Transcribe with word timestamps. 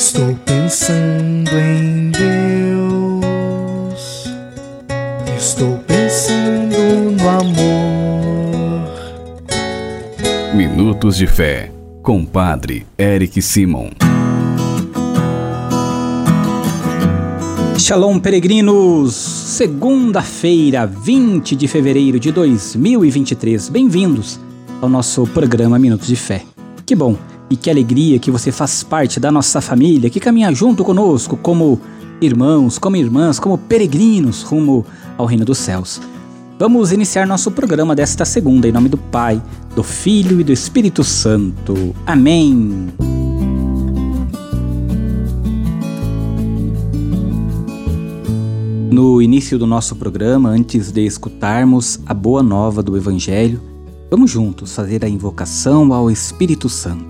Estou 0.00 0.34
pensando 0.46 1.50
em 1.58 2.10
Deus. 2.10 3.20
Estou 5.36 5.76
pensando 5.86 6.74
no 7.20 7.28
amor. 7.28 8.88
Minutos 10.54 11.18
de 11.18 11.26
Fé, 11.26 11.70
com 12.02 12.24
Padre 12.24 12.86
Eric 12.96 13.42
Simon. 13.42 13.90
Shalom, 17.76 18.18
peregrinos! 18.18 19.14
Segunda-feira, 19.14 20.86
20 20.86 21.54
de 21.54 21.68
fevereiro 21.68 22.18
de 22.18 22.32
2023. 22.32 23.68
Bem-vindos 23.68 24.40
ao 24.80 24.88
nosso 24.88 25.26
programa 25.26 25.78
Minutos 25.78 26.06
de 26.06 26.16
Fé. 26.16 26.42
Que 26.86 26.96
bom 26.96 27.18
e 27.50 27.56
que 27.56 27.68
alegria 27.68 28.18
que 28.20 28.30
você 28.30 28.52
faz 28.52 28.84
parte 28.84 29.18
da 29.18 29.32
nossa 29.32 29.60
família, 29.60 30.08
que 30.08 30.20
caminha 30.20 30.54
junto 30.54 30.84
conosco 30.84 31.36
como 31.36 31.80
irmãos, 32.20 32.78
como 32.78 32.96
irmãs, 32.96 33.40
como 33.40 33.58
peregrinos 33.58 34.42
rumo 34.42 34.86
ao 35.18 35.26
reino 35.26 35.44
dos 35.44 35.58
céus. 35.58 36.00
Vamos 36.58 36.92
iniciar 36.92 37.26
nosso 37.26 37.50
programa 37.50 37.96
desta 37.96 38.24
segunda 38.24 38.68
em 38.68 38.72
nome 38.72 38.88
do 38.88 38.98
Pai, 38.98 39.42
do 39.74 39.82
Filho 39.82 40.40
e 40.40 40.44
do 40.44 40.52
Espírito 40.52 41.02
Santo. 41.02 41.96
Amém. 42.06 42.88
No 48.92 49.22
início 49.22 49.58
do 49.58 49.66
nosso 49.66 49.96
programa, 49.96 50.50
antes 50.50 50.92
de 50.92 51.04
escutarmos 51.06 51.98
a 52.04 52.12
boa 52.12 52.42
nova 52.42 52.82
do 52.82 52.96
Evangelho, 52.96 53.60
vamos 54.10 54.30
juntos 54.30 54.74
fazer 54.74 55.04
a 55.04 55.08
invocação 55.08 55.92
ao 55.94 56.10
Espírito 56.10 56.68
Santo. 56.68 57.09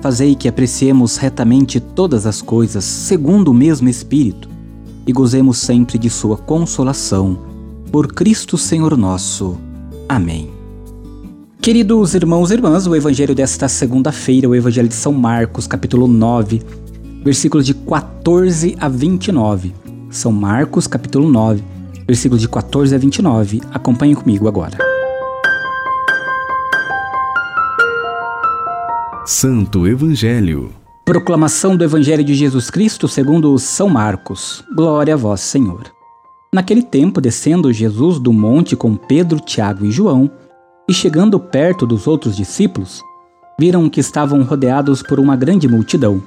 Fazei 0.00 0.34
que 0.34 0.48
apreciemos 0.48 1.18
retamente 1.18 1.78
todas 1.78 2.24
as 2.24 2.40
coisas 2.40 2.84
segundo 2.84 3.48
o 3.48 3.54
mesmo 3.54 3.88
Espírito 3.88 4.48
e 5.06 5.12
gozemos 5.12 5.58
sempre 5.58 5.98
de 5.98 6.08
Sua 6.08 6.38
consolação. 6.38 7.38
Por 7.92 8.08
Cristo 8.08 8.56
Senhor 8.56 8.96
nosso. 8.96 9.58
Amém. 10.08 10.50
Queridos 11.60 12.14
irmãos 12.14 12.50
e 12.50 12.54
irmãs, 12.54 12.86
o 12.86 12.96
Evangelho 12.96 13.34
desta 13.34 13.68
segunda-feira, 13.68 14.48
o 14.48 14.54
Evangelho 14.54 14.88
de 14.88 14.94
São 14.94 15.12
Marcos, 15.12 15.66
capítulo 15.66 16.08
9, 16.08 16.62
versículos 17.22 17.66
de 17.66 17.74
14 17.74 18.76
a 18.80 18.88
29. 18.88 19.74
São 20.08 20.32
Marcos, 20.32 20.86
capítulo 20.86 21.28
9, 21.28 21.62
versículos 22.06 22.40
de 22.40 22.48
14 22.48 22.94
a 22.94 22.98
29. 22.98 23.60
Acompanhe 23.70 24.14
comigo 24.14 24.48
agora. 24.48 24.89
Santo 29.26 29.86
Evangelho. 29.86 30.72
Proclamação 31.04 31.76
do 31.76 31.84
Evangelho 31.84 32.24
de 32.24 32.34
Jesus 32.34 32.70
Cristo 32.70 33.06
segundo 33.06 33.56
São 33.58 33.86
Marcos. 33.86 34.64
Glória 34.74 35.12
a 35.12 35.16
vós, 35.16 35.42
Senhor. 35.42 35.82
Naquele 36.52 36.82
tempo, 36.82 37.20
descendo 37.20 37.70
Jesus 37.70 38.18
do 38.18 38.32
monte 38.32 38.74
com 38.74 38.96
Pedro, 38.96 39.38
Tiago 39.38 39.84
e 39.84 39.90
João, 39.90 40.30
e 40.88 40.94
chegando 40.94 41.38
perto 41.38 41.86
dos 41.86 42.06
outros 42.06 42.34
discípulos, 42.34 43.02
viram 43.58 43.90
que 43.90 44.00
estavam 44.00 44.42
rodeados 44.42 45.02
por 45.02 45.20
uma 45.20 45.36
grande 45.36 45.68
multidão. 45.68 46.22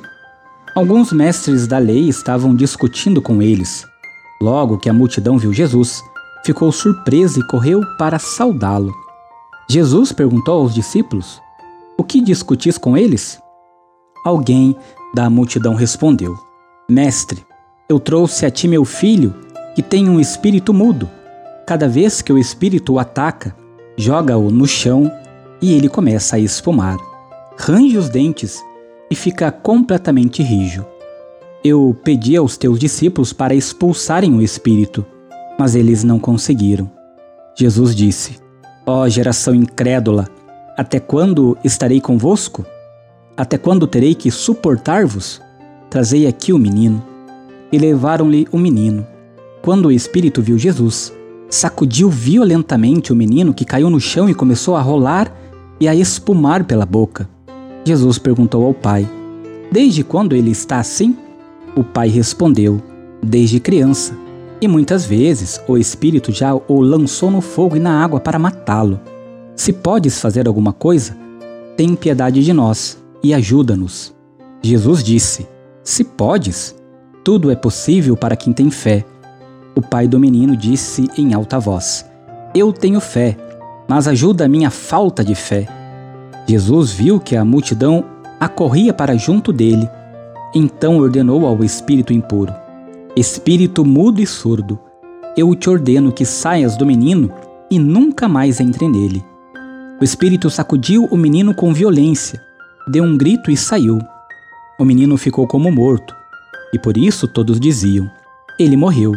Alguns 0.75 1.11
mestres 1.11 1.65
da 1.65 1.79
lei 1.79 2.07
estavam 2.07 2.55
discutindo 2.55 3.23
com 3.23 3.41
eles. 3.41 3.85
Logo 4.39 4.77
que 4.77 4.89
a 4.89 4.93
multidão 4.93 5.39
viu 5.39 5.51
Jesus, 5.51 6.03
ficou 6.45 6.71
surpresa 6.71 7.39
e 7.39 7.47
correu 7.47 7.81
para 7.97 8.19
saudá-lo. 8.19 8.93
Jesus 9.67 10.11
perguntou 10.11 10.61
aos 10.61 10.73
discípulos: 10.75 11.41
o 11.97 12.03
que 12.03 12.21
discutis 12.21 12.77
com 12.77 12.97
eles? 12.97 13.39
Alguém 14.25 14.75
da 15.13 15.29
multidão 15.29 15.75
respondeu: 15.75 16.37
Mestre, 16.89 17.45
eu 17.89 17.99
trouxe 17.99 18.45
a 18.45 18.51
ti 18.51 18.67
meu 18.67 18.85
filho, 18.85 19.33
que 19.75 19.81
tem 19.81 20.09
um 20.09 20.19
espírito 20.19 20.73
mudo. 20.73 21.09
Cada 21.67 21.87
vez 21.87 22.21
que 22.21 22.33
o 22.33 22.37
espírito 22.37 22.93
o 22.93 22.99
ataca, 22.99 23.55
joga-o 23.95 24.49
no 24.49 24.67
chão 24.67 25.11
e 25.61 25.73
ele 25.73 25.87
começa 25.87 26.35
a 26.35 26.39
espumar. 26.39 26.97
Range 27.57 27.97
os 27.97 28.09
dentes 28.09 28.63
e 29.09 29.15
fica 29.15 29.51
completamente 29.51 30.41
rijo. 30.41 30.85
Eu 31.63 31.95
pedi 32.03 32.35
aos 32.35 32.57
teus 32.57 32.77
discípulos 32.77 33.31
para 33.31 33.55
expulsarem 33.55 34.33
o 34.33 34.41
espírito, 34.41 35.05
mas 35.57 35.75
eles 35.75 36.03
não 36.03 36.19
conseguiram. 36.19 36.91
Jesus 37.55 37.95
disse: 37.95 38.39
Ó 38.85 39.03
oh, 39.03 39.09
geração 39.09 39.55
incrédula, 39.55 40.27
até 40.77 40.99
quando 40.99 41.57
estarei 41.63 42.01
convosco? 42.01 42.65
Até 43.37 43.57
quando 43.57 43.87
terei 43.87 44.15
que 44.15 44.31
suportar-vos? 44.31 45.41
Trazei 45.89 46.25
aqui 46.25 46.51
o 46.51 46.57
menino. 46.57 47.03
E 47.71 47.77
levaram-lhe 47.77 48.47
o 48.51 48.57
menino. 48.57 49.05
Quando 49.61 49.87
o 49.87 49.91
espírito 49.91 50.41
viu 50.41 50.57
Jesus, 50.57 51.13
sacudiu 51.49 52.09
violentamente 52.09 53.13
o 53.13 53.15
menino 53.15 53.53
que 53.53 53.65
caiu 53.65 53.89
no 53.89 53.99
chão 53.99 54.29
e 54.29 54.33
começou 54.33 54.75
a 54.75 54.81
rolar 54.81 55.31
e 55.79 55.87
a 55.87 55.95
espumar 55.95 56.63
pela 56.63 56.85
boca. 56.85 57.29
Jesus 57.85 58.17
perguntou 58.17 58.65
ao 58.65 58.73
pai: 58.73 59.07
Desde 59.71 60.03
quando 60.03 60.35
ele 60.35 60.51
está 60.51 60.79
assim? 60.79 61.15
O 61.75 61.83
pai 61.83 62.07
respondeu: 62.07 62.81
Desde 63.21 63.59
criança. 63.59 64.17
E 64.59 64.67
muitas 64.67 65.05
vezes 65.05 65.61
o 65.67 65.77
espírito 65.77 66.31
já 66.31 66.55
o 66.55 66.81
lançou 66.81 67.29
no 67.29 67.41
fogo 67.41 67.75
e 67.75 67.79
na 67.79 68.03
água 68.03 68.19
para 68.19 68.39
matá-lo. 68.39 68.99
Se 69.55 69.71
podes 69.71 70.19
fazer 70.19 70.47
alguma 70.47 70.73
coisa, 70.73 71.15
tem 71.77 71.95
piedade 71.95 72.43
de 72.43 72.51
nós 72.51 72.97
e 73.23 73.33
ajuda-nos. 73.33 74.13
Jesus 74.61 75.03
disse: 75.03 75.47
Se 75.83 76.03
podes, 76.03 76.75
tudo 77.23 77.51
é 77.51 77.55
possível 77.55 78.17
para 78.17 78.35
quem 78.35 78.51
tem 78.51 78.71
fé. 78.71 79.05
O 79.75 79.81
pai 79.81 80.07
do 80.07 80.19
menino 80.19 80.57
disse 80.57 81.07
em 81.17 81.33
alta 81.33 81.59
voz: 81.59 82.05
Eu 82.53 82.73
tenho 82.73 82.99
fé, 82.99 83.37
mas 83.87 84.07
ajuda 84.07 84.45
a 84.45 84.49
minha 84.49 84.69
falta 84.69 85.23
de 85.23 85.35
fé. 85.35 85.67
Jesus 86.47 86.91
viu 86.91 87.19
que 87.19 87.35
a 87.35 87.45
multidão 87.45 88.03
acorria 88.39 88.93
para 88.93 89.15
junto 89.15 89.53
dele. 89.53 89.87
Então 90.53 90.97
ordenou 90.97 91.45
ao 91.45 91.63
espírito 91.63 92.11
impuro: 92.11 92.53
Espírito 93.15 93.85
mudo 93.85 94.19
e 94.19 94.25
surdo, 94.25 94.79
eu 95.37 95.53
te 95.55 95.69
ordeno 95.69 96.11
que 96.11 96.25
saias 96.25 96.75
do 96.75 96.85
menino 96.85 97.31
e 97.69 97.77
nunca 97.77 98.27
mais 98.27 98.59
entre 98.59 98.87
nele. 98.87 99.23
O 100.03 100.11
espírito 100.13 100.49
sacudiu 100.49 101.05
o 101.05 101.15
menino 101.15 101.55
com 101.55 101.73
violência, 101.73 102.43
deu 102.85 103.05
um 103.05 103.17
grito 103.17 103.49
e 103.49 103.55
saiu. 103.55 103.99
O 104.77 104.83
menino 104.83 105.15
ficou 105.15 105.47
como 105.47 105.71
morto, 105.71 106.13
e 106.73 106.77
por 106.77 106.97
isso 106.97 107.25
todos 107.25 107.57
diziam: 107.57 108.11
Ele 108.59 108.75
morreu. 108.75 109.13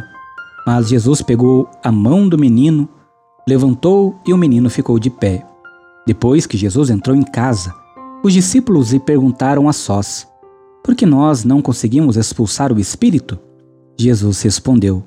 Mas 0.65 0.87
Jesus 0.87 1.23
pegou 1.23 1.69
a 1.83 1.91
mão 1.91 2.29
do 2.29 2.39
menino, 2.39 2.89
levantou 3.49 4.17
e 4.25 4.33
o 4.33 4.39
menino 4.39 4.71
ficou 4.71 4.97
de 4.97 5.11
pé. 5.11 5.45
Depois 6.07 6.47
que 6.47 6.57
Jesus 6.57 6.89
entrou 6.89 7.17
em 7.17 7.25
casa, 7.25 7.75
os 8.23 8.33
discípulos 8.33 8.93
lhe 8.93 9.01
perguntaram 9.01 9.69
a 9.69 9.73
sós: 9.73 10.25
Por 10.85 10.95
que 10.95 11.05
nós 11.05 11.43
não 11.43 11.61
conseguimos 11.61 12.17
expulsar 12.17 12.73
o 12.73 12.79
espírito? 12.79 13.37
Jesus 13.99 14.41
respondeu: 14.43 15.03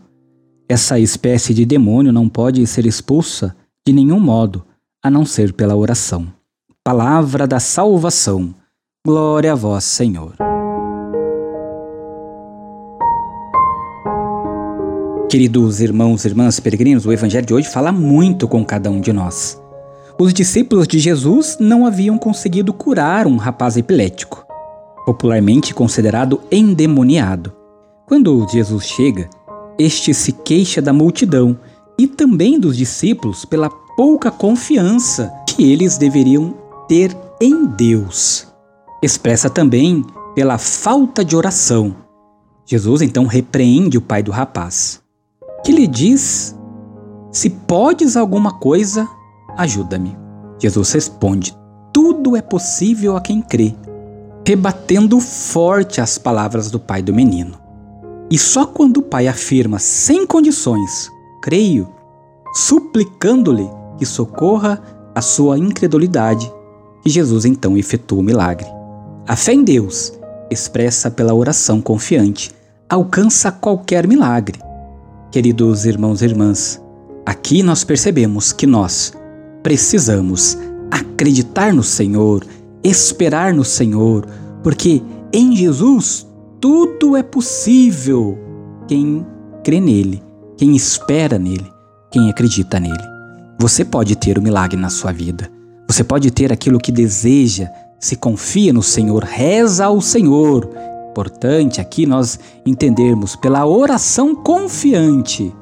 Essa 0.68 1.00
espécie 1.00 1.54
de 1.54 1.66
demônio 1.66 2.12
não 2.12 2.28
pode 2.28 2.68
ser 2.68 2.86
expulsa 2.86 3.56
de 3.88 3.94
nenhum 3.94 4.20
modo, 4.20 4.66
a 5.02 5.10
não 5.10 5.26
ser 5.26 5.54
pela 5.54 5.76
oração. 5.76 6.28
Palavra 6.84 7.48
da 7.48 7.60
salvação. 7.60 8.54
Glória 9.06 9.54
a 9.54 9.56
vós, 9.56 9.86
Senhor. 9.86 10.36
Queridos 15.30 15.80
irmãos 15.80 16.26
e 16.26 16.28
irmãs 16.28 16.60
peregrinos, 16.60 17.06
o 17.06 17.14
Evangelho 17.14 17.46
de 17.46 17.54
hoje 17.54 17.70
fala 17.70 17.92
muito 17.92 18.48
com 18.48 18.66
cada 18.66 18.92
um 18.92 19.00
de 19.00 19.14
nós. 19.14 19.62
Os 20.20 20.34
discípulos 20.34 20.86
de 20.86 21.00
Jesus 21.00 21.56
não 21.60 21.86
haviam 21.86 22.18
conseguido 22.18 22.74
curar 22.74 23.26
um 23.26 23.38
rapaz 23.38 23.78
epilético, 23.78 24.46
popularmente 25.06 25.74
considerado 25.74 26.42
endemoniado. 26.52 27.54
Quando 28.06 28.46
Jesus 28.50 28.86
chega, 28.86 29.30
este 29.78 30.14
se 30.14 30.34
queixa 30.34 30.82
da 30.82 30.92
multidão 30.92 31.58
e 31.98 32.06
também 32.06 32.60
dos 32.60 32.76
discípulos 32.76 33.46
pela 33.46 33.70
pouca 34.00 34.32
confiança 34.32 35.30
que 35.46 35.70
eles 35.70 35.98
deveriam 35.98 36.54
ter 36.88 37.14
em 37.42 37.66
Deus. 37.66 38.48
Expressa 39.04 39.50
também 39.50 40.06
pela 40.34 40.58
falta 40.58 41.26
de 41.26 41.36
oração. 41.36 41.94
Jesus 42.66 43.02
então 43.02 43.26
repreende 43.26 43.98
o 43.98 44.02
pai 44.02 44.24
do 44.24 44.32
rapaz, 44.32 45.02
que 45.66 45.74
lhe 45.74 45.86
diz: 45.86 46.58
Se 47.30 47.50
podes 47.50 48.16
alguma 48.16 48.58
coisa, 48.58 49.06
ajuda-me. 49.58 50.18
Jesus 50.58 50.94
responde: 50.94 51.54
Tudo 51.92 52.38
é 52.38 52.42
possível 52.42 53.18
a 53.18 53.22
quem 53.22 53.42
crê, 53.42 53.76
rebatendo 54.48 55.20
forte 55.20 56.00
as 56.00 56.18
palavras 56.18 56.72
do 56.72 56.80
pai 56.80 57.02
do 57.02 57.14
menino. 57.14 57.60
E 58.32 58.40
só 58.40 58.66
quando 58.66 59.00
o 59.00 59.04
pai 59.04 59.28
afirma 59.28 59.78
sem 59.78 60.26
condições, 60.26 61.12
creio, 61.42 61.90
suplicando-lhe 62.54 63.78
que 64.00 64.06
socorra 64.06 64.82
a 65.14 65.22
sua 65.22 65.60
incredulidade, 65.60 66.52
que 67.04 67.10
Jesus 67.10 67.44
então 67.44 67.78
efetua 67.78 68.20
o 68.20 68.24
milagre. 68.24 68.66
A 69.28 69.36
fé 69.36 69.54
em 69.54 69.64
Deus, 69.64 70.14
expressa 70.50 71.12
pela 71.12 71.34
oração 71.34 71.82
confiante, 71.82 72.52
alcança 72.90 73.52
qualquer 73.52 74.08
milagre. 74.08 74.58
Queridos 75.32 75.86
irmãos 75.86 76.22
e 76.22 76.26
irmãs, 76.26 76.82
aqui 77.26 77.62
nós 77.62 77.84
percebemos 77.84 78.54
que 78.54 78.66
nós 78.66 79.14
precisamos 79.62 80.58
acreditar 80.90 81.74
no 81.74 81.84
Senhor, 81.84 82.46
esperar 82.84 83.54
no 83.54 83.66
Senhor, 83.66 84.26
porque 84.64 85.04
em 85.34 85.56
Jesus 85.56 86.26
tudo 86.60 87.16
é 87.16 87.22
possível. 87.22 88.38
Quem 88.88 89.26
crê 89.64 89.80
nele, 89.80 90.24
quem 90.58 90.76
espera 90.76 91.38
nele, 91.38 91.70
quem 92.10 92.30
acredita 92.30 92.80
nele. 92.80 93.19
Você 93.62 93.84
pode 93.84 94.16
ter 94.16 94.38
o 94.38 94.40
um 94.40 94.44
milagre 94.44 94.80
na 94.80 94.90
sua 94.90 95.12
vida. 95.12 95.52
Você 95.86 96.02
pode 96.02 96.32
ter 96.32 96.54
aquilo 96.54 96.80
que 96.80 96.94
deseja, 96.94 97.68
se 98.00 98.16
confia 98.16 98.72
no 98.72 98.82
Senhor, 98.82 99.22
reza 99.24 99.86
ao 99.86 100.00
Senhor. 100.00 100.70
Importante 101.12 101.82
aqui 101.82 102.06
nós 102.06 102.40
entendermos 102.66 103.36
pela 103.36 103.66
oração 103.66 104.34
confiante, 104.34 105.54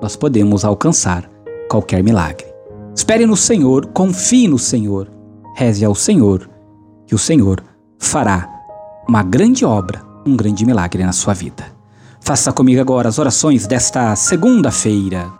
nós 0.00 0.14
podemos 0.14 0.64
alcançar 0.64 1.28
qualquer 1.68 2.04
milagre. 2.04 2.46
Espere 2.94 3.26
no 3.26 3.36
Senhor, 3.36 3.86
confie 3.86 4.46
no 4.46 4.58
Senhor, 4.58 5.10
reze 5.56 5.84
ao 5.84 5.94
Senhor, 5.94 6.48
que 7.04 7.16
o 7.16 7.18
Senhor 7.18 7.64
fará 7.98 8.48
uma 9.08 9.24
grande 9.24 9.64
obra, 9.64 10.00
um 10.24 10.36
grande 10.36 10.64
milagre 10.64 11.02
na 11.02 11.12
sua 11.12 11.34
vida. 11.34 11.64
Faça 12.20 12.52
comigo 12.52 12.80
agora 12.80 13.08
as 13.08 13.18
orações 13.18 13.66
desta 13.66 14.14
segunda-feira. 14.14 15.39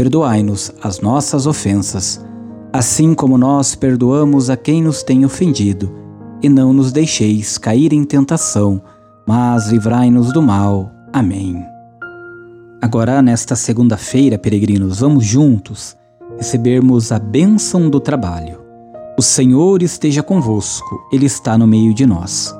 perdoai-nos 0.00 0.72
as 0.82 0.98
nossas 0.98 1.46
ofensas, 1.46 2.24
assim 2.72 3.12
como 3.12 3.36
nós 3.36 3.74
perdoamos 3.74 4.48
a 4.48 4.56
quem 4.56 4.82
nos 4.82 5.02
tem 5.02 5.26
ofendido, 5.26 5.94
e 6.42 6.48
não 6.48 6.72
nos 6.72 6.90
deixeis 6.90 7.58
cair 7.58 7.92
em 7.92 8.02
tentação, 8.02 8.80
mas 9.26 9.68
livrai-nos 9.68 10.32
do 10.32 10.40
mal. 10.40 10.90
Amém. 11.12 11.62
Agora, 12.80 13.20
nesta 13.20 13.54
segunda-feira, 13.54 14.38
peregrinos, 14.38 15.00
vamos 15.00 15.26
juntos 15.26 15.94
recebermos 16.38 17.12
a 17.12 17.18
bênção 17.18 17.90
do 17.90 18.00
trabalho. 18.00 18.58
O 19.18 19.22
Senhor 19.22 19.82
esteja 19.82 20.22
convosco, 20.22 20.98
Ele 21.12 21.26
está 21.26 21.58
no 21.58 21.66
meio 21.66 21.92
de 21.92 22.06
nós. 22.06 22.56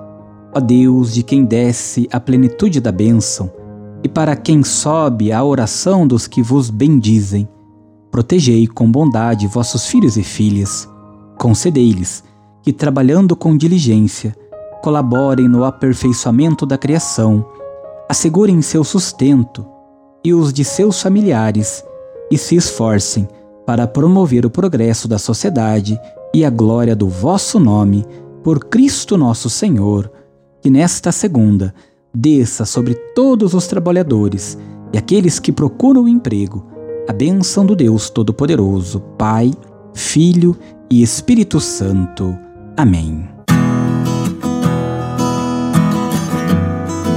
Ó 0.55 0.61
Deus, 0.61 1.15
de 1.15 1.23
quem 1.23 1.47
desce 1.47 2.07
a 2.13 2.21
plenitude 2.21 2.83
da 2.83 2.93
bênção, 2.93 3.51
e 4.03 4.09
para 4.09 4.35
quem 4.37 4.63
sobe 4.63 5.33
a 5.33 5.43
oração 5.45 6.07
dos 6.07 6.27
que 6.27 6.43
vos 6.43 6.71
bendizem. 6.71 7.49
Protegei 8.11 8.67
com 8.67 8.91
bondade 8.91 9.47
vossos 9.47 9.87
filhos 9.87 10.17
e 10.17 10.23
filhas. 10.23 10.89
Concedei-lhes 11.39 12.25
que, 12.63 12.73
trabalhando 12.73 13.37
com 13.37 13.57
diligência, 13.57 14.37
colaborem 14.83 15.49
no 15.49 15.65
aperfeiçoamento 15.65 16.67
da 16.67 16.77
criação, 16.77 17.45
assegurem 18.09 18.61
seu 18.63 18.83
sustento 18.83 19.67
e 20.25 20.35
os 20.35 20.53
de 20.53 20.65
seus 20.65 21.01
familiares 21.01 21.85
e 22.31 22.37
se 22.37 22.57
esforcem 22.57 23.29
para 23.67 23.87
promover 23.87 24.45
o 24.45 24.51
progresso 24.51 25.07
da 25.07 25.19
sociedade 25.19 25.99
e 26.35 26.45
a 26.45 26.51
glória 26.51 26.97
do 26.97 27.09
vosso 27.09 27.59
nome, 27.59 28.05
por 28.43 28.65
Cristo 28.65 29.17
nosso 29.17 29.51
Senhor, 29.51 30.11
que 30.61 30.71
nesta 30.71 31.13
segunda 31.13 31.75
desça 32.15 32.65
sobre 32.65 32.95
todos 33.15 33.55
os 33.55 33.67
trabalhadores 33.67 34.59
e 34.93 34.99
aqueles 34.99 35.39
que 35.39 35.53
procuram 35.53 36.09
emprego 36.09 36.67
a 37.09 37.13
bênção 37.13 37.67
do 37.67 37.75
Deus 37.75 38.09
Todo-Poderoso, 38.09 39.01
Pai, 39.19 39.53
Filho 39.93 40.57
e 40.89 41.03
Espírito 41.03 41.59
Santo. 41.59 42.39
Amém. 42.77 43.29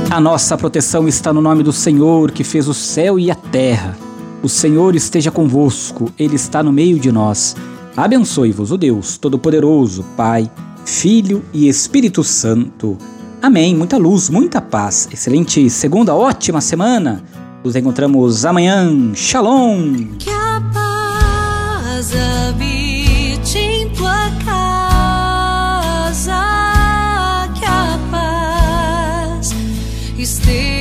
A 0.10 0.20
nossa 0.20 0.58
proteção 0.58 1.08
está 1.08 1.32
no 1.32 1.42
nome 1.42 1.64
do 1.64 1.72
Senhor 1.72 2.32
que 2.32 2.44
fez 2.44 2.68
o 2.68 2.74
céu 2.74 3.20
e 3.20 3.30
a 3.30 3.36
terra. 3.36 3.96
O 4.42 4.50
Senhor 4.50 4.96
esteja 4.96 5.32
convosco, 5.32 6.12
Ele 6.18 6.36
está 6.36 6.64
no 6.64 6.72
meio 6.72 7.00
de 7.00 7.12
nós. 7.12 7.56
Abençoe-vos 7.96 8.72
o 8.72 8.78
Deus 8.78 9.18
Todo-Poderoso, 9.18 10.04
Pai, 10.18 10.50
Filho 10.86 11.44
e 11.54 11.68
Espírito 11.68 12.24
Santo. 12.24 12.98
Amém. 13.44 13.76
Muita 13.76 13.98
luz, 13.98 14.30
muita 14.30 14.62
paz. 14.62 15.10
Excelente 15.12 15.70
segunda, 15.70 16.16
ótima 16.16 16.62
semana. 16.62 17.22
Nos 17.62 17.76
encontramos 17.76 18.46
amanhã. 18.46 19.12
Shalom. 19.14 20.16
Que 20.18 20.30
a 20.30 20.64
paz 20.74 22.14
habite 22.16 23.58
em 23.58 23.90
tua 23.90 24.32
casa. 24.46 26.40
Que 27.60 27.66
a 27.66 28.00
paz 28.10 29.54
esteja 30.18 30.73